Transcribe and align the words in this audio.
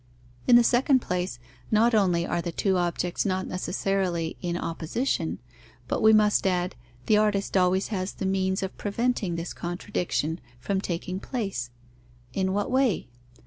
In 0.47 0.55
the 0.55 0.63
second 0.63 0.99
place, 0.99 1.37
not 1.69 1.93
only 1.93 2.25
are 2.25 2.41
the 2.41 2.51
two 2.51 2.75
objects 2.75 3.23
not 3.23 3.45
necessarily 3.47 4.35
in 4.41 4.57
opposition; 4.57 5.37
but, 5.87 6.01
we 6.01 6.11
must 6.11 6.47
add, 6.47 6.73
the 7.05 7.17
artist 7.17 7.55
always 7.55 7.89
has 7.89 8.13
the 8.13 8.25
means 8.25 8.63
of 8.63 8.75
preventing 8.77 9.35
this 9.35 9.53
contradiction 9.53 10.39
from 10.59 10.81
taking 10.81 11.19
place. 11.19 11.69
In 12.33 12.51
what 12.51 12.71
way? 12.71 13.09